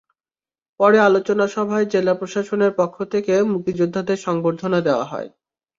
পরে 0.79 0.97
আলোচনা 0.99 1.45
সভায় 1.47 1.85
জেলা 1.85 2.13
প্রশাসনের 2.13 2.71
পক্ষ 2.77 2.97
থেকে 3.13 3.33
মুক্তিযোদ্ধাদের 3.51 4.17
সংবর্ধনা 4.17 4.79
দেওয়া 4.81 5.05
হয়। 5.05 5.29